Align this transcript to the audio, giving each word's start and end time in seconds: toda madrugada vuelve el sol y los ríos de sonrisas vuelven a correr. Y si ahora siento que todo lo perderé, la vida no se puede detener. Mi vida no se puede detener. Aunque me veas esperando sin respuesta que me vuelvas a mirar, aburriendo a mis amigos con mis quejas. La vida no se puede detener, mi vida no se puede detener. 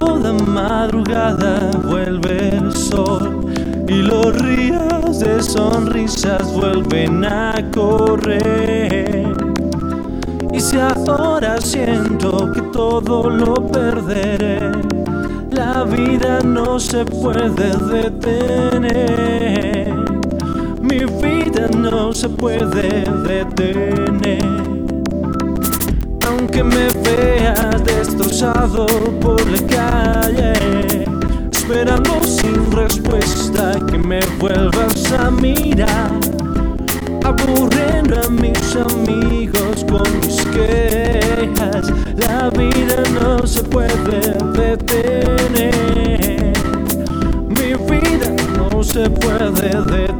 toda 0.00 0.32
madrugada 0.32 1.70
vuelve 1.84 2.56
el 2.56 2.74
sol 2.74 3.44
y 3.86 4.02
los 4.02 4.34
ríos 4.40 5.20
de 5.20 5.40
sonrisas 5.42 6.50
vuelven 6.54 7.22
a 7.24 7.54
correr. 7.72 9.26
Y 10.52 10.60
si 10.60 10.78
ahora 10.78 11.60
siento 11.60 12.50
que 12.52 12.62
todo 12.72 13.28
lo 13.28 13.66
perderé, 13.68 14.72
la 15.50 15.84
vida 15.84 16.40
no 16.44 16.80
se 16.80 17.04
puede 17.04 17.76
detener. 17.94 19.94
Mi 20.80 21.04
vida 21.04 21.68
no 21.76 22.14
se 22.14 22.28
puede 22.28 23.04
detener. 23.28 24.40
Aunque 26.26 26.64
me 26.64 26.88
veas 27.04 27.39
esperando 31.80 32.22
sin 32.24 32.70
respuesta 32.72 33.72
que 33.90 33.96
me 33.96 34.20
vuelvas 34.38 35.12
a 35.12 35.30
mirar, 35.30 36.10
aburriendo 37.24 38.20
a 38.20 38.28
mis 38.28 38.76
amigos 38.76 39.86
con 39.88 40.02
mis 40.20 40.44
quejas. 40.52 41.90
La 42.16 42.50
vida 42.50 43.02
no 43.18 43.46
se 43.46 43.62
puede 43.62 44.34
detener, 44.52 45.72
mi 47.48 47.72
vida 47.90 48.28
no 48.58 48.82
se 48.82 49.08
puede 49.08 49.50
detener. 49.50 50.19